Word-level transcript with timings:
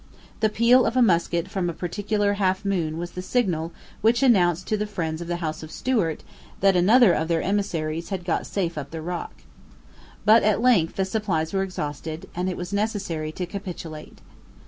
The 0.39 0.49
peal 0.49 0.87
of 0.87 0.97
a 0.97 1.01
musket 1.03 1.47
from 1.47 1.69
a 1.69 1.73
particular 1.73 2.33
half 2.41 2.65
moon 2.65 2.97
was 2.97 3.11
the 3.11 3.21
signal 3.21 3.71
which 4.01 4.23
announced 4.23 4.65
to 4.69 4.75
the 4.75 4.87
friends 4.87 5.21
of 5.21 5.27
the 5.27 5.35
House 5.35 5.61
of 5.61 5.69
Stuart 5.69 6.23
that 6.59 6.75
another 6.75 7.13
of 7.13 7.27
their 7.27 7.43
emissaries 7.43 8.09
had 8.09 8.25
got 8.25 8.47
safe 8.47 8.79
up 8.79 8.89
the 8.89 8.99
rock. 8.99 9.43
But 10.25 10.41
at 10.41 10.59
length 10.59 10.95
the 10.95 11.05
supplies 11.05 11.53
were 11.53 11.61
exhausted; 11.61 12.27
and 12.33 12.49
it 12.49 12.57
was 12.57 12.73
necessary 12.73 13.31
to 13.33 13.45
capitulate. 13.45 14.21